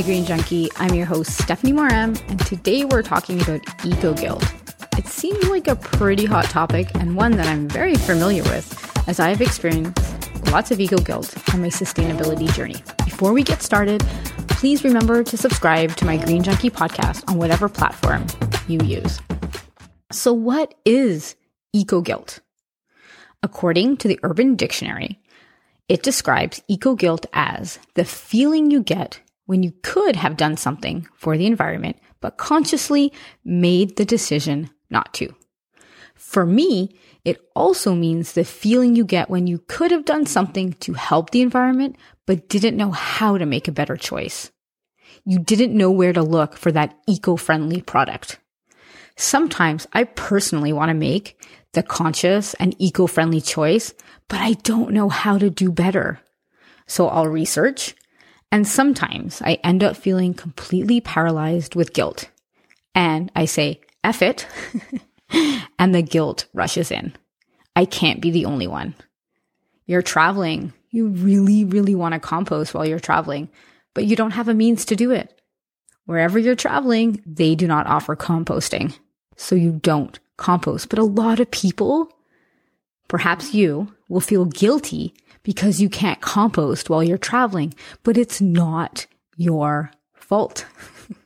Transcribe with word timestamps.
Hi, 0.00 0.06
Green 0.06 0.24
Junkie. 0.24 0.70
I'm 0.76 0.94
your 0.94 1.04
host, 1.04 1.36
Stephanie 1.42 1.74
Moram, 1.74 2.16
and 2.28 2.40
today 2.46 2.86
we're 2.86 3.02
talking 3.02 3.38
about 3.42 3.60
eco 3.84 4.14
guilt. 4.14 4.42
It 4.96 5.06
seems 5.06 5.46
like 5.48 5.68
a 5.68 5.76
pretty 5.76 6.24
hot 6.24 6.46
topic 6.46 6.88
and 6.94 7.16
one 7.16 7.32
that 7.32 7.46
I'm 7.46 7.68
very 7.68 7.96
familiar 7.96 8.42
with 8.44 8.66
as 9.06 9.20
I 9.20 9.28
have 9.28 9.42
experienced 9.42 10.02
lots 10.50 10.70
of 10.70 10.80
eco 10.80 10.96
guilt 10.96 11.36
on 11.52 11.60
my 11.60 11.68
sustainability 11.68 12.50
journey. 12.54 12.82
Before 13.04 13.34
we 13.34 13.42
get 13.42 13.60
started, 13.60 14.00
please 14.48 14.84
remember 14.84 15.22
to 15.22 15.36
subscribe 15.36 15.94
to 15.96 16.06
my 16.06 16.16
Green 16.16 16.42
Junkie 16.42 16.70
podcast 16.70 17.28
on 17.28 17.36
whatever 17.36 17.68
platform 17.68 18.26
you 18.68 18.80
use. 18.82 19.20
So, 20.10 20.32
what 20.32 20.72
is 20.86 21.36
eco 21.74 22.00
guilt? 22.00 22.40
According 23.42 23.98
to 23.98 24.08
the 24.08 24.18
Urban 24.22 24.56
Dictionary, 24.56 25.20
it 25.90 26.02
describes 26.02 26.62
eco 26.68 26.94
guilt 26.94 27.26
as 27.34 27.78
the 27.96 28.06
feeling 28.06 28.70
you 28.70 28.82
get 28.82 29.20
when 29.50 29.64
you 29.64 29.72
could 29.82 30.14
have 30.14 30.36
done 30.36 30.56
something 30.56 31.08
for 31.16 31.36
the 31.36 31.44
environment, 31.44 31.96
but 32.20 32.36
consciously 32.36 33.12
made 33.44 33.96
the 33.96 34.04
decision 34.04 34.70
not 34.90 35.12
to. 35.12 35.34
For 36.14 36.46
me, 36.46 36.96
it 37.24 37.40
also 37.56 37.96
means 37.96 38.32
the 38.32 38.44
feeling 38.44 38.94
you 38.94 39.04
get 39.04 39.28
when 39.28 39.48
you 39.48 39.58
could 39.66 39.90
have 39.90 40.04
done 40.04 40.24
something 40.24 40.74
to 40.74 40.92
help 40.92 41.30
the 41.30 41.40
environment, 41.40 41.96
but 42.28 42.48
didn't 42.48 42.76
know 42.76 42.92
how 42.92 43.38
to 43.38 43.44
make 43.44 43.66
a 43.66 43.72
better 43.72 43.96
choice. 43.96 44.52
You 45.24 45.40
didn't 45.40 45.76
know 45.76 45.90
where 45.90 46.12
to 46.12 46.22
look 46.22 46.56
for 46.56 46.70
that 46.70 46.96
eco-friendly 47.08 47.82
product. 47.82 48.38
Sometimes 49.16 49.84
I 49.92 50.04
personally 50.04 50.72
want 50.72 50.90
to 50.90 50.94
make 50.94 51.44
the 51.72 51.82
conscious 51.82 52.54
and 52.54 52.76
eco-friendly 52.78 53.40
choice, 53.40 53.94
but 54.28 54.38
I 54.38 54.52
don't 54.52 54.92
know 54.92 55.08
how 55.08 55.38
to 55.38 55.50
do 55.50 55.72
better. 55.72 56.20
So 56.86 57.08
I'll 57.08 57.26
research 57.26 57.96
and 58.52 58.66
sometimes 58.66 59.40
I 59.42 59.54
end 59.62 59.84
up 59.84 59.96
feeling 59.96 60.34
completely 60.34 61.00
paralyzed 61.00 61.74
with 61.74 61.92
guilt. 61.92 62.30
And 62.94 63.30
I 63.36 63.44
say, 63.44 63.80
F 64.02 64.22
it. 64.22 64.46
and 65.78 65.94
the 65.94 66.02
guilt 66.02 66.46
rushes 66.52 66.90
in. 66.90 67.14
I 67.76 67.84
can't 67.84 68.20
be 68.20 68.30
the 68.30 68.46
only 68.46 68.66
one. 68.66 68.94
You're 69.86 70.02
traveling. 70.02 70.72
You 70.90 71.08
really, 71.08 71.64
really 71.64 71.94
want 71.94 72.14
to 72.14 72.20
compost 72.20 72.74
while 72.74 72.84
you're 72.84 72.98
traveling, 72.98 73.48
but 73.94 74.04
you 74.04 74.16
don't 74.16 74.32
have 74.32 74.48
a 74.48 74.54
means 74.54 74.84
to 74.86 74.96
do 74.96 75.12
it. 75.12 75.40
Wherever 76.06 76.38
you're 76.38 76.56
traveling, 76.56 77.22
they 77.24 77.54
do 77.54 77.68
not 77.68 77.86
offer 77.86 78.16
composting. 78.16 78.98
So 79.36 79.54
you 79.54 79.72
don't 79.72 80.18
compost. 80.36 80.88
But 80.88 80.98
a 80.98 81.04
lot 81.04 81.38
of 81.38 81.50
people, 81.52 82.12
perhaps 83.06 83.54
you, 83.54 83.94
will 84.08 84.20
feel 84.20 84.44
guilty 84.46 85.14
because 85.42 85.80
you 85.80 85.88
can't 85.88 86.20
compost 86.20 86.90
while 86.90 87.02
you're 87.02 87.18
traveling, 87.18 87.74
but 88.02 88.16
it's 88.16 88.40
not 88.40 89.06
your 89.36 89.90
fault. 90.14 90.66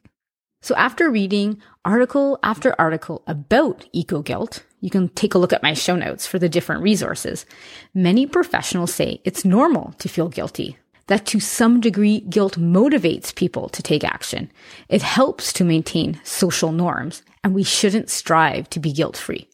so 0.63 0.75
after 0.77 1.11
reading 1.11 1.61
article 1.85 2.39
after 2.43 2.75
article 2.79 3.23
about 3.27 3.85
eco 3.93 4.23
guilt, 4.23 4.65
you 4.81 4.91
can 4.91 5.09
take 5.11 5.35
a 5.35 5.39
look 5.39 5.53
at 5.53 5.63
my 5.63 5.75
show 5.75 5.97
notes 5.97 6.27
for 6.27 6.39
the 6.39 6.49
different 6.49 6.83
resources. 6.83 7.47
Many 7.95 8.27
professionals 8.27 8.95
say 8.95 9.21
it's 9.25 9.45
normal 9.45 9.95
to 9.99 10.09
feel 10.09 10.29
guilty, 10.29 10.77
that 11.07 11.27
to 11.27 11.41
some 11.41 11.81
degree 11.81 12.21
guilt 12.21 12.59
motivates 12.59 13.35
people 13.35 13.69
to 13.71 13.83
take 13.83 14.05
action. 14.05 14.51
It 14.89 15.03
helps 15.03 15.53
to 15.55 15.65
maintain 15.65 16.21
social 16.25 16.73
norms 16.73 17.23
and 17.43 17.55
we 17.55 17.63
shouldn't 17.63 18.11
strive 18.11 18.71
to 18.71 18.81
be 18.81 18.93
guilt 18.93 19.17
free. 19.17 19.49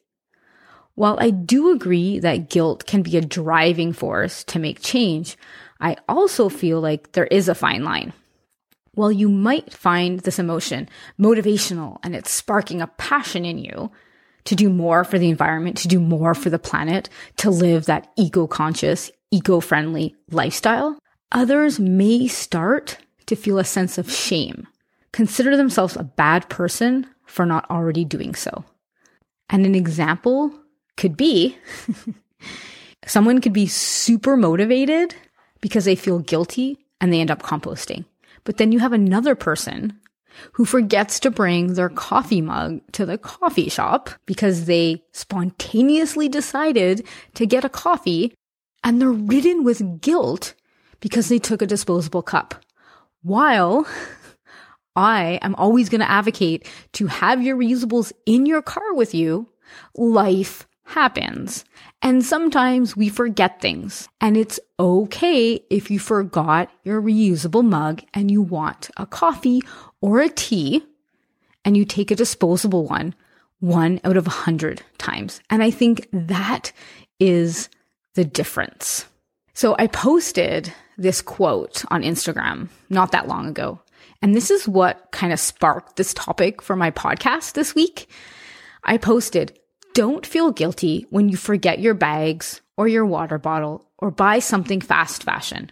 While 1.01 1.17
I 1.19 1.31
do 1.31 1.70
agree 1.70 2.19
that 2.19 2.51
guilt 2.51 2.84
can 2.84 3.01
be 3.01 3.17
a 3.17 3.23
driving 3.23 3.95
force 3.95 4.45
to 4.45 4.59
make 4.59 4.83
change, 4.83 5.39
I 5.81 5.97
also 6.06 6.51
feel 6.51 6.79
like 6.79 7.12
there 7.12 7.25
is 7.29 7.48
a 7.48 7.55
fine 7.55 7.84
line. 7.84 8.12
While 8.93 9.11
you 9.11 9.31
might 9.31 9.72
find 9.72 10.21
this 10.21 10.38
emotion 10.38 10.91
motivational 11.19 11.97
and 12.03 12.15
it's 12.15 12.31
sparking 12.31 12.83
a 12.83 12.87
passion 12.87 13.47
in 13.47 13.56
you 13.56 13.91
to 14.44 14.55
do 14.55 14.69
more 14.69 15.03
for 15.05 15.19
the 15.19 15.31
environment, 15.31 15.78
to 15.78 15.88
do 15.88 16.00
more 16.00 16.34
for 16.34 16.50
the 16.50 16.59
planet, 16.59 17.09
to 17.38 17.49
live 17.49 17.87
that 17.87 18.12
eco 18.19 18.47
conscious, 18.47 19.11
eco 19.31 19.61
friendly 19.61 20.15
lifestyle, 20.31 20.99
others 21.32 21.81
may 21.81 22.27
start 22.27 22.99
to 23.25 23.37
feel 23.37 23.59
a 23.59 23.65
sense 23.65 23.97
of 23.97 24.12
shame, 24.12 24.69
consider 25.12 25.56
themselves 25.56 25.97
a 25.97 26.05
bad 26.05 26.50
person 26.50 27.06
for 27.25 27.47
not 27.47 27.71
already 27.71 28.05
doing 28.05 28.34
so. 28.34 28.67
And 29.49 29.65
an 29.65 29.75
example 29.75 30.53
could 31.00 31.16
be 31.16 31.56
someone 33.06 33.41
could 33.41 33.55
be 33.55 33.66
super 33.66 34.37
motivated 34.37 35.15
because 35.62 35.87
they 35.87 35.97
feel 35.97 36.19
guilty 36.19 36.78
and 37.00 37.11
they 37.11 37.21
end 37.21 37.31
up 37.31 37.43
composting. 37.43 38.05
But 38.44 38.59
then 38.59 38.71
you 38.71 38.78
have 38.78 38.93
another 38.93 39.34
person 39.34 39.99
who 40.53 40.65
forgets 40.65 41.19
to 41.21 41.31
bring 41.31 41.75
their 41.75 41.88
coffee 41.88 42.43
mug 42.43 42.81
to 42.93 43.06
the 43.06 43.19
coffee 43.19 43.71
shop 43.71 44.11
because 44.27 44.66
they 44.66 45.03
spontaneously 45.12 46.28
decided 46.28 47.06
to 47.34 47.47
get 47.47 47.65
a 47.65 47.71
coffee 47.71 48.34
and 48.84 49.00
they're 49.00 49.11
ridden 49.11 49.65
with 49.65 50.03
guilt 50.03 50.55
because 51.00 51.28
they 51.28 51.38
took 51.38 51.62
a 51.62 51.67
disposable 51.67 52.22
cup. 52.22 52.55
While 53.22 53.87
I 54.97 55.38
am 55.41 55.55
always 55.55 55.88
going 55.88 56.00
to 56.00 56.11
advocate 56.11 56.69
to 56.93 57.06
have 57.06 57.43
your 57.43 57.56
reusables 57.56 58.12
in 58.27 58.44
your 58.44 58.61
car 58.61 58.94
with 58.94 59.15
you, 59.15 59.49
life 59.94 60.67
happens. 60.91 61.65
And 62.03 62.25
sometimes 62.25 62.97
we 62.97 63.09
forget 63.09 63.61
things. 63.61 64.09
And 64.21 64.37
it's 64.37 64.61
okay 64.78 65.61
if 65.71 65.91
you 65.91 65.99
forgot 65.99 66.71
your 66.84 67.01
reusable 67.01 67.65
mug 67.65 68.03
and 68.15 68.31
you 68.31 68.43
want 68.43 68.91
a 68.97 69.06
coffee 69.06 69.62
or 70.00 70.21
a 70.21 70.29
tea 70.29 70.84
and 71.65 71.77
you 71.77 71.84
take 71.84 72.11
a 72.11 72.17
disposable 72.17 72.87
one 72.87 73.15
one 73.61 74.00
out 74.05 74.17
of 74.17 74.27
a 74.27 74.31
hundred 74.31 74.83
times. 74.99 75.41
And 75.50 75.62
I 75.62 75.71
think 75.71 76.09
that 76.12 76.73
is 77.19 77.69
the 78.15 78.25
difference. 78.25 79.05
So 79.53 79.77
I 79.79 79.87
posted 79.87 80.73
this 80.97 81.21
quote 81.21 81.84
on 81.91 82.03
Instagram 82.03 82.69
not 82.89 83.12
that 83.12 83.29
long 83.29 83.47
ago. 83.47 83.79
And 84.23 84.34
this 84.34 84.50
is 84.50 84.67
what 84.67 85.12
kind 85.12 85.33
of 85.33 85.39
sparked 85.39 85.97
this 85.97 86.15
topic 86.15 86.62
for 86.62 86.75
my 86.75 86.91
podcast 86.91 87.53
this 87.53 87.75
week. 87.75 88.09
I 88.84 88.97
posted, 88.97 89.59
don't 89.95 90.27
feel 90.27 90.53
guilty 90.53 91.06
when 91.11 91.28
you 91.28 91.37
forget 91.37 91.81
your 91.81 91.95
bags 91.95 92.61
or 92.77 92.89
your 92.89 93.05
water 93.05 93.39
bottle 93.39 93.89
or 93.99 94.11
buy 94.11 94.39
something 94.39 94.81
fast 94.81 95.23
fashion. 95.23 95.71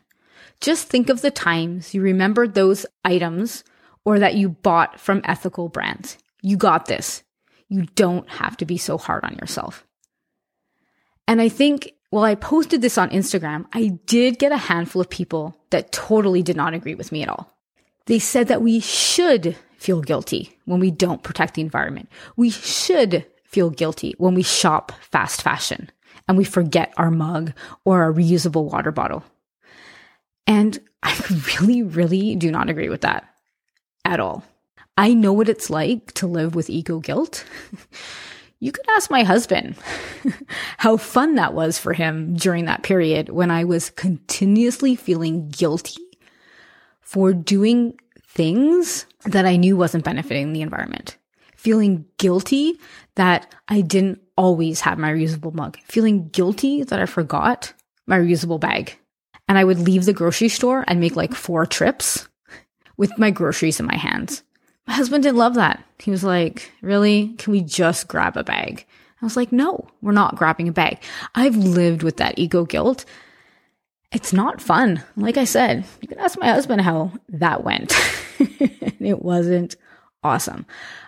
Just 0.60 0.88
think 0.88 1.08
of 1.08 1.22
the 1.22 1.30
times 1.30 1.94
you 1.94 2.02
remembered 2.02 2.54
those 2.54 2.84
items 3.04 3.64
or 4.04 4.18
that 4.18 4.34
you 4.34 4.48
bought 4.48 4.98
from 4.98 5.20
ethical 5.24 5.68
brands. 5.68 6.18
You 6.42 6.56
got 6.56 6.86
this. 6.86 7.22
You 7.68 7.86
don't 7.94 8.28
have 8.28 8.56
to 8.58 8.66
be 8.66 8.78
so 8.78 8.98
hard 8.98 9.24
on 9.24 9.36
yourself. 9.36 9.86
And 11.26 11.40
I 11.40 11.48
think 11.48 11.92
while 12.10 12.24
I 12.24 12.34
posted 12.34 12.80
this 12.80 12.96
on 12.96 13.10
Instagram, 13.10 13.66
I 13.72 13.98
did 14.06 14.38
get 14.38 14.50
a 14.50 14.56
handful 14.56 15.00
of 15.00 15.10
people 15.10 15.54
that 15.70 15.92
totally 15.92 16.42
did 16.42 16.56
not 16.56 16.74
agree 16.74 16.94
with 16.94 17.12
me 17.12 17.22
at 17.22 17.28
all. 17.28 17.54
They 18.06 18.18
said 18.18 18.48
that 18.48 18.62
we 18.62 18.80
should 18.80 19.56
feel 19.76 20.00
guilty 20.00 20.58
when 20.64 20.80
we 20.80 20.90
don't 20.90 21.22
protect 21.22 21.54
the 21.54 21.62
environment. 21.62 22.08
We 22.36 22.48
should 22.50 23.26
feel 23.48 23.70
guilty 23.70 24.14
when 24.18 24.34
we 24.34 24.42
shop 24.42 24.92
fast 25.00 25.42
fashion 25.42 25.90
and 26.28 26.36
we 26.36 26.44
forget 26.44 26.92
our 26.96 27.10
mug 27.10 27.52
or 27.84 28.02
our 28.02 28.12
reusable 28.12 28.70
water 28.70 28.92
bottle. 28.92 29.24
And 30.46 30.78
I 31.02 31.18
really, 31.58 31.82
really 31.82 32.36
do 32.36 32.50
not 32.50 32.68
agree 32.68 32.88
with 32.88 33.00
that 33.02 33.28
at 34.04 34.20
all. 34.20 34.44
I 34.96 35.14
know 35.14 35.32
what 35.32 35.48
it's 35.48 35.70
like 35.70 36.12
to 36.14 36.26
live 36.26 36.54
with 36.54 36.68
eco 36.68 36.98
guilt. 37.00 37.44
you 38.60 38.72
could 38.72 38.88
ask 38.90 39.10
my 39.10 39.22
husband 39.22 39.76
how 40.78 40.96
fun 40.96 41.36
that 41.36 41.54
was 41.54 41.78
for 41.78 41.92
him 41.92 42.34
during 42.34 42.66
that 42.66 42.82
period 42.82 43.30
when 43.30 43.50
I 43.50 43.64
was 43.64 43.90
continuously 43.90 44.96
feeling 44.96 45.48
guilty 45.48 46.02
for 47.00 47.32
doing 47.32 47.98
things 48.26 49.06
that 49.24 49.46
I 49.46 49.56
knew 49.56 49.76
wasn't 49.76 50.04
benefiting 50.04 50.52
the 50.52 50.62
environment 50.62 51.16
feeling 51.58 52.06
guilty 52.18 52.78
that 53.16 53.52
I 53.66 53.80
didn't 53.80 54.22
always 54.36 54.80
have 54.82 54.96
my 54.96 55.10
reusable 55.10 55.52
mug, 55.52 55.76
feeling 55.84 56.28
guilty 56.28 56.84
that 56.84 57.00
I 57.00 57.06
forgot 57.06 57.74
my 58.06 58.16
reusable 58.16 58.60
bag. 58.60 58.96
And 59.48 59.58
I 59.58 59.64
would 59.64 59.80
leave 59.80 60.04
the 60.04 60.12
grocery 60.12 60.50
store 60.50 60.84
and 60.86 61.00
make 61.00 61.16
like 61.16 61.34
four 61.34 61.66
trips 61.66 62.28
with 62.96 63.18
my 63.18 63.32
groceries 63.32 63.80
in 63.80 63.86
my 63.86 63.96
hands. 63.96 64.44
My 64.86 64.94
husband 64.94 65.24
didn't 65.24 65.36
love 65.36 65.54
that. 65.54 65.82
He 65.98 66.12
was 66.12 66.22
like, 66.22 66.70
Really? 66.80 67.34
Can 67.38 67.52
we 67.52 67.60
just 67.60 68.06
grab 68.06 68.36
a 68.36 68.44
bag? 68.44 68.86
I 69.20 69.26
was 69.26 69.36
like, 69.36 69.50
No, 69.50 69.88
we're 70.00 70.12
not 70.12 70.36
grabbing 70.36 70.68
a 70.68 70.72
bag. 70.72 71.02
I've 71.34 71.56
lived 71.56 72.04
with 72.04 72.18
that 72.18 72.38
eco 72.38 72.64
guilt. 72.64 73.04
It's 74.12 74.32
not 74.32 74.62
fun. 74.62 75.02
Like 75.16 75.36
I 75.36 75.44
said, 75.44 75.84
you 76.00 76.08
can 76.08 76.20
ask 76.20 76.38
my 76.38 76.50
husband 76.50 76.82
how 76.82 77.12
that 77.30 77.64
went. 77.64 77.92
it 78.38 79.20
wasn't 79.20 79.74
awesome. 80.22 80.66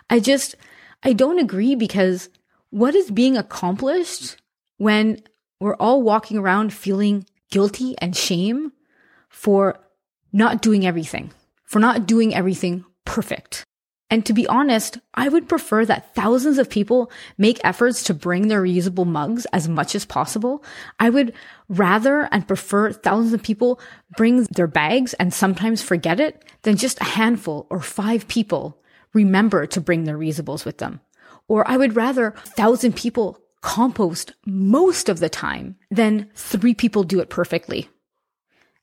I 0.09 0.19
just, 0.19 0.55
I 1.03 1.13
don't 1.13 1.39
agree 1.39 1.75
because 1.75 2.29
what 2.69 2.95
is 2.95 3.11
being 3.11 3.37
accomplished 3.37 4.37
when 4.77 5.21
we're 5.59 5.75
all 5.75 6.01
walking 6.01 6.37
around 6.37 6.73
feeling 6.73 7.25
guilty 7.51 7.95
and 7.99 8.15
shame 8.15 8.71
for 9.29 9.79
not 10.33 10.61
doing 10.61 10.85
everything, 10.85 11.31
for 11.63 11.79
not 11.79 12.07
doing 12.07 12.33
everything 12.33 12.85
perfect. 13.05 13.65
And 14.09 14.25
to 14.25 14.33
be 14.33 14.45
honest, 14.47 14.97
I 15.13 15.29
would 15.29 15.47
prefer 15.47 15.85
that 15.85 16.13
thousands 16.13 16.57
of 16.57 16.69
people 16.69 17.09
make 17.37 17.61
efforts 17.63 18.03
to 18.03 18.13
bring 18.13 18.49
their 18.49 18.61
reusable 18.61 19.07
mugs 19.07 19.45
as 19.53 19.69
much 19.69 19.95
as 19.95 20.03
possible. 20.03 20.65
I 20.99 21.09
would 21.09 21.33
rather 21.69 22.27
and 22.31 22.45
prefer 22.45 22.91
thousands 22.91 23.33
of 23.33 23.41
people 23.41 23.79
bring 24.17 24.43
their 24.51 24.67
bags 24.67 25.13
and 25.13 25.33
sometimes 25.33 25.81
forget 25.81 26.19
it 26.19 26.43
than 26.63 26.75
just 26.75 26.99
a 26.99 27.05
handful 27.05 27.67
or 27.69 27.79
five 27.79 28.27
people 28.27 28.80
remember 29.13 29.65
to 29.67 29.81
bring 29.81 30.03
their 30.03 30.17
reusables 30.17 30.65
with 30.65 30.77
them. 30.77 31.01
Or 31.47 31.67
I 31.69 31.77
would 31.77 31.95
rather 31.95 32.31
thousand 32.45 32.95
people 32.95 33.37
compost 33.61 34.33
most 34.45 35.09
of 35.09 35.19
the 35.19 35.29
time 35.29 35.75
than 35.89 36.29
three 36.35 36.73
people 36.73 37.03
do 37.03 37.19
it 37.19 37.29
perfectly. 37.29 37.89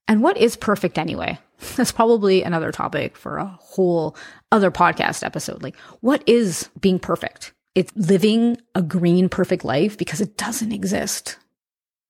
And 0.07 0.23
what 0.23 0.39
is 0.39 0.57
perfect 0.57 0.99
anyway? 0.99 1.39
That's 1.77 1.93
probably 1.93 2.43
another 2.43 2.73
topic 2.73 3.17
for 3.17 3.39
a 3.39 3.59
whole 3.61 4.17
other 4.51 4.71
podcast 4.71 5.25
episode. 5.25 5.63
Like, 5.63 5.77
what 6.01 6.23
is 6.27 6.71
being 6.81 6.99
perfect? 6.99 7.53
It's 7.75 7.93
living 7.95 8.59
a 8.75 8.83
green, 8.83 9.29
perfect 9.29 9.65
life 9.65 9.99
because 9.99 10.21
it 10.21 10.37
doesn't 10.37 10.73
exist. 10.73 11.37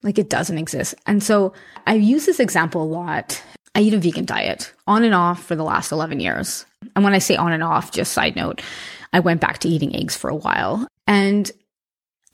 Like, 0.02 0.18
it 0.18 0.30
doesn't 0.30 0.58
exist. 0.58 0.94
And 1.06 1.22
so 1.22 1.52
I 1.86 1.94
use 1.94 2.24
this 2.24 2.40
example 2.40 2.82
a 2.82 2.84
lot. 2.84 3.42
I 3.74 3.80
eat 3.80 3.94
a 3.94 3.98
vegan 3.98 4.24
diet 4.24 4.72
on 4.86 5.04
and 5.04 5.14
off 5.14 5.42
for 5.42 5.56
the 5.56 5.64
last 5.64 5.92
11 5.92 6.20
years. 6.20 6.64
And 6.98 7.04
when 7.04 7.14
I 7.14 7.18
say 7.18 7.36
on 7.36 7.52
and 7.52 7.62
off, 7.62 7.92
just 7.92 8.10
side 8.10 8.34
note, 8.34 8.60
I 9.12 9.20
went 9.20 9.40
back 9.40 9.58
to 9.58 9.68
eating 9.68 9.94
eggs 9.94 10.16
for 10.16 10.28
a 10.28 10.34
while. 10.34 10.88
And 11.06 11.48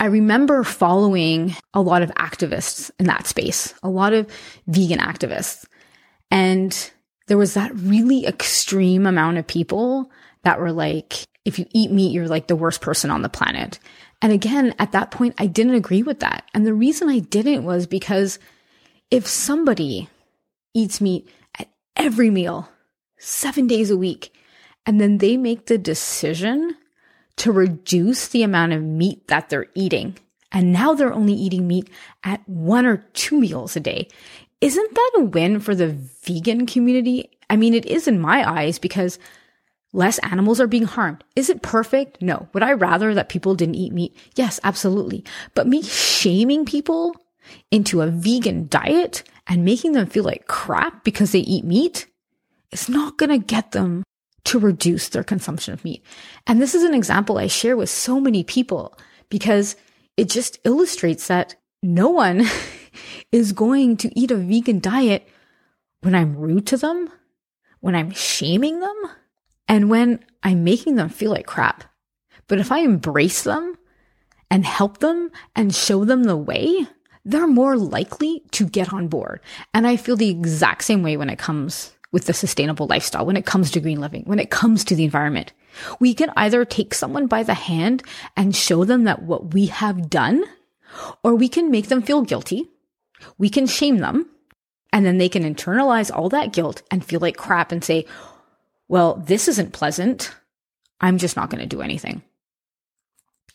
I 0.00 0.06
remember 0.06 0.64
following 0.64 1.54
a 1.74 1.82
lot 1.82 2.00
of 2.00 2.08
activists 2.14 2.90
in 2.98 3.04
that 3.04 3.26
space, 3.26 3.74
a 3.82 3.90
lot 3.90 4.14
of 4.14 4.26
vegan 4.66 5.00
activists. 5.00 5.66
And 6.30 6.90
there 7.26 7.36
was 7.36 7.52
that 7.52 7.74
really 7.74 8.24
extreme 8.24 9.04
amount 9.04 9.36
of 9.36 9.46
people 9.46 10.10
that 10.44 10.58
were 10.58 10.72
like, 10.72 11.26
if 11.44 11.58
you 11.58 11.66
eat 11.74 11.90
meat, 11.90 12.12
you're 12.12 12.26
like 12.26 12.46
the 12.46 12.56
worst 12.56 12.80
person 12.80 13.10
on 13.10 13.20
the 13.20 13.28
planet. 13.28 13.78
And 14.22 14.32
again, 14.32 14.74
at 14.78 14.92
that 14.92 15.10
point, 15.10 15.34
I 15.36 15.46
didn't 15.46 15.74
agree 15.74 16.02
with 16.02 16.20
that. 16.20 16.48
And 16.54 16.66
the 16.66 16.72
reason 16.72 17.10
I 17.10 17.18
didn't 17.18 17.64
was 17.64 17.86
because 17.86 18.38
if 19.10 19.26
somebody 19.26 20.08
eats 20.72 21.02
meat 21.02 21.28
at 21.58 21.68
every 21.96 22.30
meal, 22.30 22.70
seven 23.18 23.66
days 23.66 23.90
a 23.90 23.96
week, 23.98 24.34
and 24.86 25.00
then 25.00 25.18
they 25.18 25.36
make 25.36 25.66
the 25.66 25.78
decision 25.78 26.76
to 27.36 27.52
reduce 27.52 28.28
the 28.28 28.42
amount 28.42 28.72
of 28.72 28.82
meat 28.82 29.26
that 29.28 29.48
they're 29.48 29.66
eating, 29.74 30.16
and 30.52 30.72
now 30.72 30.94
they're 30.94 31.12
only 31.12 31.34
eating 31.34 31.66
meat 31.66 31.90
at 32.22 32.46
one 32.48 32.86
or 32.86 32.98
two 33.14 33.40
meals 33.40 33.76
a 33.76 33.80
day. 33.80 34.08
Isn't 34.60 34.94
that 34.94 35.10
a 35.16 35.24
win 35.24 35.60
for 35.60 35.74
the 35.74 35.88
vegan 36.22 36.66
community? 36.66 37.30
I 37.50 37.56
mean, 37.56 37.74
it 37.74 37.86
is 37.86 38.08
in 38.08 38.20
my 38.20 38.48
eyes 38.48 38.78
because 38.78 39.18
less 39.92 40.18
animals 40.20 40.60
are 40.60 40.66
being 40.66 40.84
harmed. 40.84 41.24
Is 41.36 41.50
it 41.50 41.62
perfect? 41.62 42.22
No. 42.22 42.48
Would 42.52 42.62
I 42.62 42.72
rather 42.72 43.14
that 43.14 43.28
people 43.28 43.54
didn't 43.54 43.74
eat 43.74 43.92
meat? 43.92 44.16
Yes, 44.36 44.60
absolutely. 44.64 45.24
But 45.54 45.66
me 45.66 45.82
shaming 45.82 46.64
people 46.64 47.14
into 47.70 48.00
a 48.00 48.06
vegan 48.06 48.68
diet 48.68 49.22
and 49.46 49.64
making 49.64 49.92
them 49.92 50.06
feel 50.06 50.24
like 50.24 50.46
crap 50.46 51.04
because 51.04 51.32
they 51.32 51.40
eat 51.40 51.64
meat 51.64 52.06
is 52.72 52.88
not 52.88 53.18
going 53.18 53.30
to 53.30 53.46
get 53.46 53.72
them 53.72 54.02
to 54.44 54.58
reduce 54.58 55.08
their 55.08 55.24
consumption 55.24 55.72
of 55.74 55.84
meat. 55.84 56.04
And 56.46 56.60
this 56.60 56.74
is 56.74 56.82
an 56.82 56.94
example 56.94 57.38
I 57.38 57.46
share 57.46 57.76
with 57.76 57.90
so 57.90 58.20
many 58.20 58.44
people 58.44 58.96
because 59.28 59.76
it 60.16 60.28
just 60.28 60.58
illustrates 60.64 61.26
that 61.28 61.56
no 61.82 62.10
one 62.10 62.44
is 63.32 63.52
going 63.52 63.96
to 63.98 64.18
eat 64.18 64.30
a 64.30 64.36
vegan 64.36 64.80
diet 64.80 65.28
when 66.02 66.14
I'm 66.14 66.36
rude 66.36 66.66
to 66.68 66.76
them, 66.76 67.10
when 67.80 67.94
I'm 67.94 68.10
shaming 68.10 68.80
them, 68.80 68.96
and 69.66 69.88
when 69.88 70.24
I'm 70.42 70.64
making 70.64 70.96
them 70.96 71.08
feel 71.08 71.30
like 71.30 71.46
crap. 71.46 71.84
But 72.46 72.58
if 72.58 72.70
I 72.70 72.80
embrace 72.80 73.42
them 73.42 73.78
and 74.50 74.64
help 74.64 74.98
them 74.98 75.30
and 75.56 75.74
show 75.74 76.04
them 76.04 76.24
the 76.24 76.36
way, 76.36 76.86
they're 77.24 77.46
more 77.46 77.76
likely 77.76 78.42
to 78.52 78.66
get 78.66 78.92
on 78.92 79.08
board. 79.08 79.40
And 79.72 79.86
I 79.86 79.96
feel 79.96 80.16
the 80.16 80.28
exact 80.28 80.84
same 80.84 81.02
way 81.02 81.16
when 81.16 81.30
it 81.30 81.38
comes 81.38 81.92
with 82.14 82.24
the 82.24 82.32
sustainable 82.32 82.86
lifestyle, 82.86 83.26
when 83.26 83.36
it 83.36 83.44
comes 83.44 83.70
to 83.72 83.80
green 83.80 84.00
living, 84.00 84.22
when 84.24 84.38
it 84.38 84.50
comes 84.50 84.84
to 84.84 84.96
the 84.96 85.04
environment. 85.04 85.52
We 86.00 86.14
can 86.14 86.32
either 86.36 86.64
take 86.64 86.94
someone 86.94 87.26
by 87.26 87.42
the 87.42 87.52
hand 87.52 88.02
and 88.36 88.56
show 88.56 88.86
them 88.86 89.04
that 89.04 89.22
what 89.22 89.52
we 89.52 89.66
have 89.66 90.08
done, 90.08 90.42
or 91.22 91.34
we 91.34 91.48
can 91.48 91.70
make 91.70 91.88
them 91.88 92.00
feel 92.00 92.22
guilty 92.22 92.70
we 93.38 93.48
can 93.48 93.66
shame 93.66 93.98
them 93.98 94.28
and 94.92 95.04
then 95.04 95.18
they 95.18 95.28
can 95.28 95.42
internalize 95.42 96.14
all 96.14 96.28
that 96.30 96.52
guilt 96.52 96.82
and 96.90 97.04
feel 97.04 97.20
like 97.20 97.36
crap 97.36 97.72
and 97.72 97.82
say, 97.82 98.06
well, 98.88 99.14
this 99.14 99.48
isn't 99.48 99.72
pleasant. 99.72 100.34
I'm 101.00 101.18
just 101.18 101.36
not 101.36 101.50
going 101.50 101.60
to 101.60 101.66
do 101.66 101.82
anything. 101.82 102.22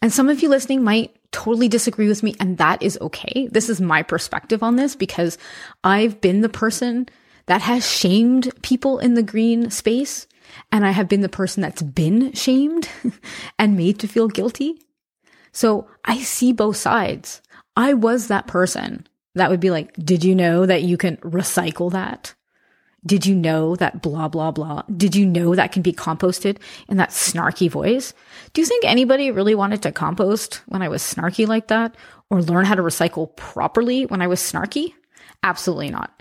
And 0.01 0.11
some 0.11 0.29
of 0.29 0.41
you 0.41 0.49
listening 0.49 0.83
might 0.83 1.15
totally 1.31 1.67
disagree 1.67 2.07
with 2.07 2.23
me, 2.23 2.33
and 2.39 2.57
that 2.57 2.81
is 2.81 2.97
okay. 3.01 3.49
This 3.51 3.69
is 3.69 3.81
my 3.81 4.01
perspective 4.01 4.63
on 4.63 4.77
this 4.77 4.95
because 4.95 5.37
I've 5.83 6.21
been 6.21 6.41
the 6.41 6.49
person 6.49 7.09
that 7.49 7.63
has 7.63 7.91
shamed 7.91 8.51
people 8.61 8.99
in 8.99 9.15
the 9.15 9.23
green 9.23 9.71
space, 9.71 10.27
and 10.71 10.85
I 10.85 10.91
have 10.91 11.09
been 11.09 11.21
the 11.21 11.29
person 11.29 11.61
that's 11.61 11.81
been 11.81 12.31
shamed 12.33 12.87
and 13.59 13.75
made 13.75 13.97
to 13.99 14.07
feel 14.07 14.27
guilty. 14.27 14.79
So 15.51 15.89
I 16.05 16.19
see 16.19 16.53
both 16.53 16.77
sides. 16.77 17.41
I 17.75 17.95
was 17.95 18.27
that 18.27 18.45
person 18.45 19.07
that 19.33 19.49
would 19.49 19.59
be 19.59 19.71
like, 19.71 19.95
did 19.95 20.23
you 20.23 20.35
know 20.35 20.67
that 20.67 20.83
you 20.83 20.95
can 20.95 21.17
recycle 21.17 21.91
that? 21.91 22.35
Did 23.03 23.25
you 23.25 23.33
know 23.33 23.75
that 23.77 24.03
blah, 24.03 24.27
blah, 24.27 24.51
blah? 24.51 24.83
Did 24.95 25.15
you 25.15 25.25
know 25.25 25.55
that 25.55 25.71
can 25.71 25.81
be 25.81 25.93
composted 25.93 26.57
in 26.87 26.97
that 26.97 27.09
snarky 27.09 27.67
voice? 27.67 28.13
Do 28.53 28.61
you 28.61 28.67
think 28.67 28.85
anybody 28.85 29.31
really 29.31 29.55
wanted 29.55 29.81
to 29.81 29.91
compost 29.91 30.61
when 30.67 30.83
I 30.83 30.89
was 30.89 31.01
snarky 31.01 31.47
like 31.47 31.69
that 31.69 31.95
or 32.29 32.43
learn 32.43 32.65
how 32.65 32.75
to 32.75 32.83
recycle 32.83 33.35
properly 33.35 34.05
when 34.05 34.21
I 34.21 34.27
was 34.27 34.39
snarky? 34.39 34.93
Absolutely 35.41 35.89
not. 35.89 36.18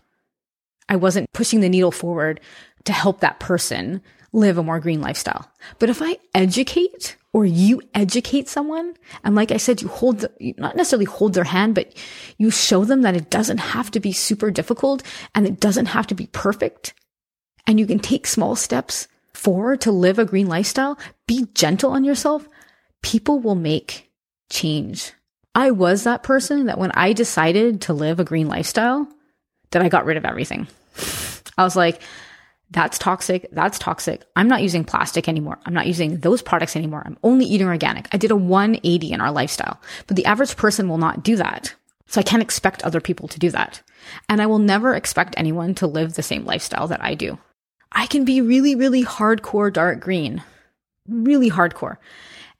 I 0.88 0.96
wasn't 0.96 1.32
pushing 1.32 1.61
the 1.61 1.69
needle 1.69 1.93
forward 1.93 2.40
to 2.85 2.93
help 2.93 3.20
that 3.20 3.40
person 3.40 4.00
live 4.32 4.58
a 4.58 4.62
more 4.62 4.81
green 4.81 5.00
lifestyle. 5.00 5.50
But 5.79 5.90
if 5.90 6.02
I 6.02 6.19
educate 6.35 7.17
or 7.32 7.44
you 7.44 7.81
educate 7.94 8.49
someone, 8.49 8.94
and 9.25 9.35
like 9.35 9.50
I 9.50 9.56
said, 9.56 9.82
you 9.82 9.88
hold, 9.88 10.20
the, 10.20 10.55
not 10.58 10.76
necessarily 10.76 11.06
hold 11.06 11.35
their 11.35 11.44
hand, 11.44 11.75
but 11.75 11.94
you 12.37 12.50
show 12.50 12.85
them 12.85 13.02
that 13.02 13.17
it 13.17 13.31
doesn't 13.31 13.58
have 13.58 13.91
to 13.93 14.01
be 14.01 14.13
super 14.13 14.51
difficult 14.51 15.03
and 15.34 15.46
it 15.46 15.60
doesn't 15.60 15.86
have 15.86 16.06
to 16.08 16.15
be 16.15 16.27
perfect. 16.27 16.94
And 17.67 17.79
you 17.79 17.86
can 17.86 17.98
take 17.98 18.27
small 18.27 18.56
steps 18.56 19.08
forward 19.34 19.81
to 19.82 19.93
live 19.93 20.19
a 20.19 20.24
green 20.24 20.48
lifestyle. 20.48 20.98
Be 21.27 21.46
gentle 21.55 21.93
on 21.93 22.05
yourself. 22.05 22.48
People 23.03 23.41
will 23.41 23.55
make 23.55 24.10
change. 24.51 25.13
I 25.55 25.70
was 25.70 26.05
that 26.05 26.22
person 26.22 26.67
that 26.67 26.79
when 26.79 26.93
I 26.93 27.13
decided 27.13 27.82
to 27.82 27.93
live 27.93 28.20
a 28.20 28.24
green 28.24 28.48
lifestyle, 28.48 29.08
that 29.70 29.82
I 29.82 29.89
got 29.89 30.05
rid 30.05 30.17
of 30.17 30.25
everything. 30.25 30.67
I 31.56 31.65
was 31.65 31.77
like, 31.77 32.01
that's 32.70 32.98
toxic. 32.98 33.48
That's 33.51 33.79
toxic. 33.79 34.25
I'm 34.37 34.48
not 34.48 34.63
using 34.63 34.84
plastic 34.84 35.29
anymore. 35.29 35.58
I'm 35.65 35.72
not 35.72 35.87
using 35.87 36.19
those 36.19 36.43
products 36.43 36.77
anymore. 36.77 37.03
I'm 37.05 37.19
only 37.22 37.46
eating 37.46 37.67
organic. 37.67 38.08
I 38.13 38.19
did 38.19 38.31
a 38.31 38.37
180 38.37 39.13
in 39.13 39.20
our 39.20 39.32
lifestyle, 39.32 39.81
but 40.06 40.17
the 40.17 40.27
average 40.27 40.56
person 40.56 40.89
will 40.89 40.98
not 40.98 41.22
do 41.22 41.37
that. 41.37 41.75
So 42.06 42.20
I 42.20 42.25
can't 42.25 42.43
expect 42.43 42.82
other 42.82 43.01
people 43.01 43.29
to 43.29 43.39
do 43.39 43.51
that. 43.51 43.82
And 44.29 44.41
I 44.41 44.46
will 44.46 44.58
never 44.58 44.94
expect 44.94 45.34
anyone 45.37 45.75
to 45.77 45.87
live 45.87 46.15
the 46.15 46.22
same 46.22 46.44
lifestyle 46.44 46.89
that 46.89 47.03
I 47.03 47.15
do. 47.15 47.39
I 47.93 48.06
can 48.06 48.25
be 48.25 48.41
really, 48.41 48.75
really 48.75 49.03
hardcore 49.03 49.72
dark 49.72 50.01
green, 50.01 50.43
really 51.08 51.51
hardcore. 51.51 51.96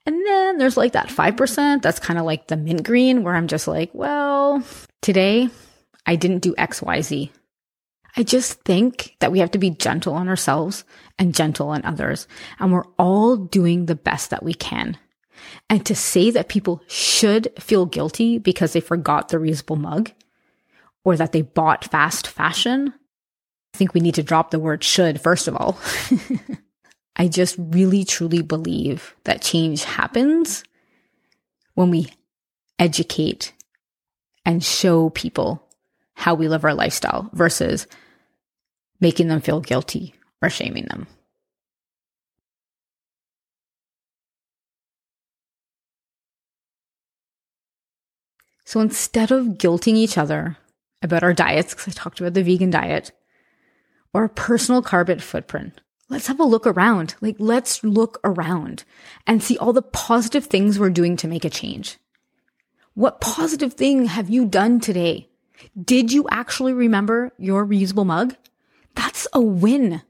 And 0.05 0.25
then 0.25 0.57
there's 0.57 0.77
like 0.77 0.93
that 0.93 1.09
5% 1.09 1.81
that's 1.81 1.99
kind 1.99 2.19
of 2.19 2.25
like 2.25 2.47
the 2.47 2.57
mint 2.57 2.83
green 2.83 3.23
where 3.23 3.35
I'm 3.35 3.47
just 3.47 3.67
like, 3.67 3.91
well, 3.93 4.63
today 5.01 5.49
I 6.05 6.15
didn't 6.15 6.39
do 6.39 6.55
XYZ. 6.55 7.29
I 8.17 8.23
just 8.23 8.61
think 8.63 9.15
that 9.19 9.31
we 9.31 9.39
have 9.39 9.51
to 9.51 9.59
be 9.59 9.69
gentle 9.69 10.13
on 10.13 10.27
ourselves 10.27 10.83
and 11.17 11.35
gentle 11.35 11.69
on 11.69 11.85
others. 11.85 12.27
And 12.59 12.73
we're 12.73 12.87
all 12.97 13.37
doing 13.37 13.85
the 13.85 13.95
best 13.95 14.31
that 14.31 14.43
we 14.43 14.53
can. 14.53 14.97
And 15.69 15.85
to 15.85 15.95
say 15.95 16.31
that 16.31 16.49
people 16.49 16.81
should 16.87 17.49
feel 17.59 17.85
guilty 17.85 18.39
because 18.39 18.73
they 18.73 18.81
forgot 18.81 19.29
the 19.29 19.37
reusable 19.37 19.79
mug 19.79 20.11
or 21.03 21.15
that 21.15 21.31
they 21.31 21.43
bought 21.43 21.85
fast 21.85 22.27
fashion, 22.27 22.93
I 23.73 23.77
think 23.77 23.93
we 23.93 24.01
need 24.01 24.15
to 24.15 24.23
drop 24.23 24.51
the 24.51 24.59
word 24.59 24.83
should, 24.83 25.21
first 25.21 25.47
of 25.47 25.55
all. 25.55 25.79
I 27.15 27.27
just 27.27 27.55
really 27.57 28.03
truly 28.03 28.41
believe 28.41 29.15
that 29.25 29.41
change 29.41 29.83
happens 29.83 30.63
when 31.75 31.91
we 31.91 32.11
educate 32.79 33.53
and 34.45 34.63
show 34.63 35.09
people 35.09 35.68
how 36.19 36.35
we 36.35 36.49
live 36.49 36.65
our 36.65 36.73
lifestyle 36.73 37.29
versus 37.31 37.87
making 38.99 39.29
them 39.29 39.39
feel 39.39 39.61
guilty 39.61 40.13
or 40.41 40.49
shaming 40.49 40.83
them. 40.83 41.07
So 48.65 48.81
instead 48.81 49.31
of 49.31 49.57
guilting 49.57 49.95
each 49.95 50.17
other 50.17 50.57
about 51.01 51.23
our 51.23 51.33
diets, 51.33 51.73
because 51.73 51.87
I 51.87 51.91
talked 51.97 52.19
about 52.19 52.33
the 52.33 52.43
vegan 52.43 52.69
diet, 52.69 53.13
or 54.13 54.27
personal 54.27 54.81
carbon 54.81 55.19
footprint, 55.19 55.79
let's 56.09 56.27
have 56.27 56.41
a 56.41 56.43
look 56.43 56.67
around. 56.67 57.15
Like, 57.21 57.37
let's 57.39 57.81
look 57.81 58.19
around 58.25 58.83
and 59.25 59.41
see 59.41 59.57
all 59.57 59.71
the 59.71 59.81
positive 59.81 60.47
things 60.47 60.77
we're 60.77 60.89
doing 60.89 61.15
to 61.15 61.29
make 61.29 61.45
a 61.45 61.49
change. 61.49 61.97
What 62.93 63.21
positive 63.21 63.75
thing 63.75 64.07
have 64.07 64.29
you 64.29 64.45
done 64.45 64.81
today? 64.81 65.28
Did 65.81 66.11
you 66.11 66.27
actually 66.29 66.73
remember 66.73 67.31
your 67.37 67.65
reusable 67.65 68.05
mug? 68.05 68.35
That's 68.95 69.27
a 69.33 69.41
win. 69.41 70.01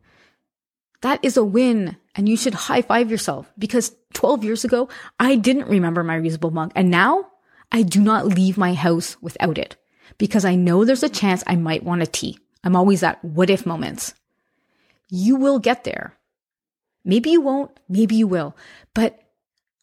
That 1.01 1.19
is 1.23 1.37
a 1.37 1.43
win. 1.43 1.97
And 2.15 2.27
you 2.27 2.35
should 2.35 2.53
high 2.53 2.81
five 2.81 3.09
yourself 3.09 3.51
because 3.57 3.95
12 4.13 4.43
years 4.43 4.65
ago, 4.65 4.89
I 5.19 5.35
didn't 5.35 5.69
remember 5.69 6.03
my 6.03 6.17
reusable 6.17 6.51
mug. 6.51 6.71
And 6.75 6.89
now 6.89 7.27
I 7.71 7.83
do 7.83 8.01
not 8.01 8.27
leave 8.27 8.57
my 8.57 8.73
house 8.73 9.15
without 9.21 9.57
it 9.57 9.75
because 10.17 10.45
I 10.45 10.55
know 10.55 10.83
there's 10.83 11.03
a 11.03 11.09
chance 11.09 11.43
I 11.45 11.55
might 11.55 11.83
want 11.83 12.01
a 12.01 12.07
tea. 12.07 12.39
I'm 12.63 12.75
always 12.75 13.03
at 13.03 13.23
what 13.23 13.49
if 13.49 13.65
moments. 13.65 14.13
You 15.09 15.35
will 15.37 15.59
get 15.59 15.83
there. 15.83 16.17
Maybe 17.05 17.31
you 17.31 17.41
won't, 17.41 17.71
maybe 17.87 18.15
you 18.15 18.27
will, 18.27 18.55
but 18.93 19.19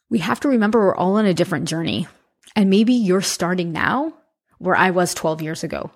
we 0.09 0.19
have 0.19 0.39
to 0.41 0.47
remember 0.47 0.79
we're 0.79 0.95
all 0.95 1.15
on 1.15 1.25
a 1.25 1.33
different 1.33 1.67
journey. 1.67 2.07
And 2.55 2.69
maybe 2.69 2.93
you're 2.93 3.21
starting 3.21 3.71
now 3.71 4.13
where 4.57 4.75
I 4.75 4.91
was 4.91 5.13
12 5.13 5.41
years 5.41 5.63
ago. 5.63 5.91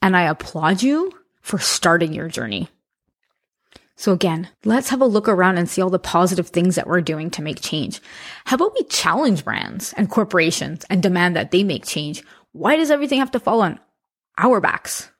And 0.00 0.16
I 0.16 0.22
applaud 0.22 0.82
you 0.82 1.12
for 1.40 1.58
starting 1.58 2.12
your 2.12 2.28
journey. 2.28 2.68
So 3.96 4.12
again, 4.12 4.48
let's 4.64 4.88
have 4.88 5.00
a 5.00 5.06
look 5.06 5.28
around 5.28 5.58
and 5.58 5.68
see 5.68 5.80
all 5.80 5.90
the 5.90 5.98
positive 5.98 6.48
things 6.48 6.74
that 6.74 6.86
we're 6.86 7.02
doing 7.02 7.30
to 7.30 7.42
make 7.42 7.60
change. 7.60 8.00
How 8.44 8.56
about 8.56 8.74
we 8.74 8.84
challenge 8.84 9.44
brands 9.44 9.92
and 9.92 10.10
corporations 10.10 10.84
and 10.90 11.02
demand 11.02 11.36
that 11.36 11.50
they 11.50 11.62
make 11.62 11.84
change? 11.84 12.24
Why 12.52 12.76
does 12.76 12.90
everything 12.90 13.20
have 13.20 13.30
to 13.32 13.40
fall 13.40 13.62
on 13.62 13.78
our 14.38 14.60
backs? 14.60 15.10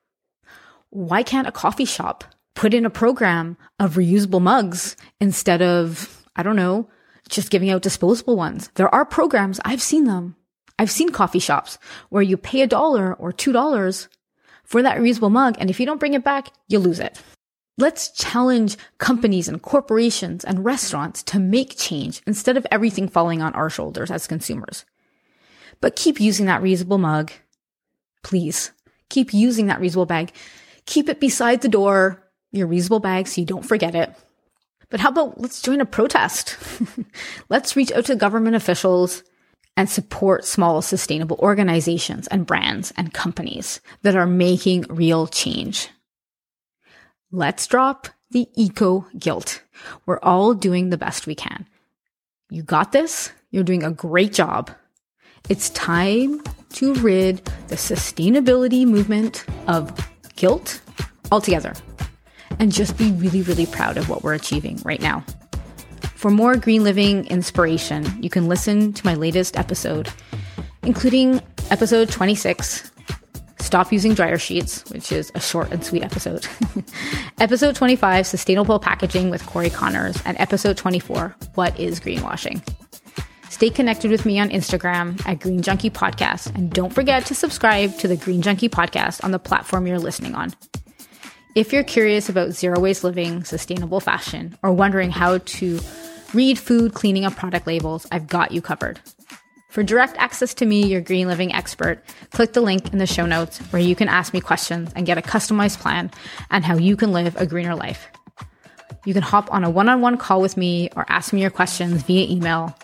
Why 0.90 1.22
can't 1.22 1.46
a 1.46 1.52
coffee 1.52 1.84
shop 1.84 2.24
put 2.54 2.74
in 2.74 2.84
a 2.84 2.90
program 2.90 3.56
of 3.78 3.94
reusable 3.94 4.42
mugs 4.42 4.96
instead 5.20 5.62
of, 5.62 6.26
I 6.34 6.42
don't 6.42 6.56
know, 6.56 6.88
just 7.28 7.50
giving 7.50 7.70
out 7.70 7.82
disposable 7.82 8.36
ones? 8.36 8.68
There 8.74 8.92
are 8.92 9.04
programs, 9.04 9.60
I've 9.64 9.82
seen 9.82 10.04
them. 10.04 10.36
I've 10.82 10.90
seen 10.90 11.10
coffee 11.10 11.38
shops 11.38 11.78
where 12.08 12.24
you 12.24 12.36
pay 12.36 12.62
a 12.62 12.66
dollar 12.66 13.14
or 13.14 13.32
two 13.32 13.52
dollars 13.52 14.08
for 14.64 14.82
that 14.82 14.98
reusable 14.98 15.30
mug. 15.30 15.54
And 15.60 15.70
if 15.70 15.78
you 15.78 15.86
don't 15.86 16.00
bring 16.00 16.14
it 16.14 16.24
back, 16.24 16.48
you 16.66 16.80
lose 16.80 16.98
it. 16.98 17.22
Let's 17.78 18.10
challenge 18.10 18.76
companies 18.98 19.46
and 19.46 19.62
corporations 19.62 20.44
and 20.44 20.64
restaurants 20.64 21.22
to 21.22 21.38
make 21.38 21.78
change 21.78 22.20
instead 22.26 22.56
of 22.56 22.66
everything 22.72 23.06
falling 23.06 23.40
on 23.42 23.52
our 23.52 23.70
shoulders 23.70 24.10
as 24.10 24.26
consumers. 24.26 24.84
But 25.80 25.94
keep 25.94 26.18
using 26.18 26.46
that 26.46 26.62
reusable 26.62 26.98
mug. 26.98 27.30
Please 28.24 28.72
keep 29.08 29.32
using 29.32 29.68
that 29.68 29.80
reusable 29.80 30.08
bag. 30.08 30.32
Keep 30.84 31.08
it 31.08 31.20
beside 31.20 31.60
the 31.60 31.68
door, 31.68 32.28
your 32.50 32.66
reusable 32.66 33.00
bag, 33.00 33.28
so 33.28 33.40
you 33.40 33.46
don't 33.46 33.64
forget 33.64 33.94
it. 33.94 34.12
But 34.90 34.98
how 34.98 35.10
about 35.10 35.40
let's 35.40 35.62
join 35.62 35.80
a 35.80 35.86
protest? 35.86 36.58
let's 37.48 37.76
reach 37.76 37.92
out 37.92 38.06
to 38.06 38.16
government 38.16 38.56
officials 38.56 39.22
and 39.76 39.88
support 39.88 40.44
small 40.44 40.82
sustainable 40.82 41.36
organizations 41.38 42.26
and 42.28 42.46
brands 42.46 42.92
and 42.96 43.14
companies 43.14 43.80
that 44.02 44.16
are 44.16 44.26
making 44.26 44.82
real 44.88 45.26
change. 45.26 45.88
Let's 47.30 47.66
drop 47.66 48.08
the 48.30 48.48
eco 48.54 49.06
guilt. 49.18 49.62
We're 50.06 50.20
all 50.20 50.54
doing 50.54 50.90
the 50.90 50.98
best 50.98 51.26
we 51.26 51.34
can. 51.34 51.66
You 52.50 52.62
got 52.62 52.92
this. 52.92 53.32
You're 53.50 53.64
doing 53.64 53.82
a 53.82 53.90
great 53.90 54.32
job. 54.32 54.70
It's 55.48 55.70
time 55.70 56.42
to 56.74 56.94
rid 56.94 57.44
the 57.68 57.76
sustainability 57.76 58.86
movement 58.86 59.44
of 59.66 59.92
guilt 60.36 60.80
altogether 61.30 61.74
and 62.58 62.70
just 62.70 62.96
be 62.96 63.12
really, 63.12 63.42
really 63.42 63.66
proud 63.66 63.96
of 63.96 64.08
what 64.08 64.22
we're 64.22 64.34
achieving 64.34 64.80
right 64.84 65.00
now. 65.00 65.24
For 66.22 66.30
more 66.30 66.54
green 66.54 66.84
living 66.84 67.26
inspiration, 67.26 68.22
you 68.22 68.30
can 68.30 68.46
listen 68.46 68.92
to 68.92 69.04
my 69.04 69.14
latest 69.14 69.58
episode, 69.58 70.08
including 70.84 71.42
episode 71.68 72.10
26 72.10 72.92
Stop 73.58 73.92
Using 73.92 74.14
Dryer 74.14 74.38
Sheets, 74.38 74.88
which 74.92 75.10
is 75.10 75.32
a 75.34 75.40
short 75.40 75.72
and 75.72 75.84
sweet 75.84 76.04
episode. 76.04 76.46
episode 77.40 77.74
25, 77.74 78.24
Sustainable 78.24 78.78
Packaging 78.78 79.30
with 79.30 79.44
Corey 79.46 79.68
Connors, 79.68 80.16
and 80.24 80.38
episode 80.38 80.76
24, 80.76 81.34
What 81.56 81.76
is 81.80 81.98
Greenwashing? 81.98 82.62
Stay 83.50 83.70
connected 83.70 84.12
with 84.12 84.24
me 84.24 84.38
on 84.38 84.48
Instagram 84.50 85.20
at 85.26 85.40
Green 85.40 85.60
Junkie 85.60 85.90
Podcast, 85.90 86.54
and 86.54 86.70
don't 86.70 86.94
forget 86.94 87.26
to 87.26 87.34
subscribe 87.34 87.98
to 87.98 88.06
the 88.06 88.16
Green 88.16 88.42
Junkie 88.42 88.68
Podcast 88.68 89.24
on 89.24 89.32
the 89.32 89.40
platform 89.40 89.88
you're 89.88 89.98
listening 89.98 90.36
on. 90.36 90.54
If 91.56 91.72
you're 91.72 91.82
curious 91.82 92.28
about 92.28 92.52
zero 92.52 92.78
waste 92.78 93.02
living, 93.02 93.42
sustainable 93.42 93.98
fashion, 93.98 94.56
or 94.62 94.72
wondering 94.72 95.10
how 95.10 95.38
to 95.38 95.80
read 96.34 96.58
food, 96.58 96.94
cleaning, 96.94 97.24
and 97.24 97.36
product 97.36 97.66
labels, 97.66 98.06
I've 98.10 98.28
got 98.28 98.52
you 98.52 98.62
covered. 98.62 99.00
For 99.68 99.82
direct 99.82 100.16
access 100.18 100.52
to 100.54 100.66
me, 100.66 100.84
your 100.86 101.00
green 101.00 101.28
living 101.28 101.54
expert, 101.54 102.04
click 102.30 102.52
the 102.52 102.60
link 102.60 102.92
in 102.92 102.98
the 102.98 103.06
show 103.06 103.24
notes 103.24 103.58
where 103.72 103.80
you 103.80 103.96
can 103.96 104.08
ask 104.08 104.34
me 104.34 104.40
questions 104.40 104.92
and 104.94 105.06
get 105.06 105.16
a 105.16 105.22
customized 105.22 105.80
plan 105.80 106.10
on 106.50 106.62
how 106.62 106.76
you 106.76 106.94
can 106.94 107.12
live 107.12 107.36
a 107.36 107.46
greener 107.46 107.74
life. 107.74 108.06
You 109.04 109.14
can 109.14 109.22
hop 109.22 109.52
on 109.52 109.64
a 109.64 109.70
one 109.70 109.88
on 109.88 110.00
one 110.00 110.18
call 110.18 110.42
with 110.42 110.56
me 110.56 110.90
or 110.94 111.06
ask 111.08 111.32
me 111.32 111.40
your 111.40 111.50
questions 111.50 112.02
via 112.02 112.28
email 112.28 112.76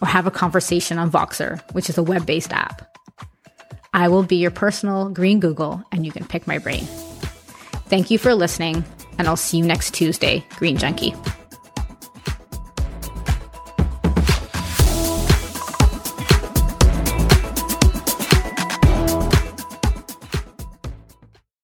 or 0.00 0.06
have 0.06 0.26
a 0.26 0.30
conversation 0.30 0.98
on 0.98 1.10
Voxer, 1.10 1.60
which 1.72 1.90
is 1.90 1.98
a 1.98 2.02
web 2.02 2.24
based 2.26 2.52
app. 2.52 2.96
I 3.92 4.08
will 4.08 4.22
be 4.22 4.36
your 4.36 4.50
personal 4.50 5.08
green 5.08 5.40
Google 5.40 5.82
and 5.90 6.06
you 6.06 6.12
can 6.12 6.26
pick 6.26 6.46
my 6.46 6.58
brain. 6.58 6.84
Thank 7.88 8.10
you 8.10 8.18
for 8.18 8.34
listening, 8.34 8.84
and 9.16 9.28
I'll 9.28 9.36
see 9.36 9.58
you 9.58 9.64
next 9.64 9.94
Tuesday, 9.94 10.44
Green 10.56 10.76
Junkie. 10.76 11.14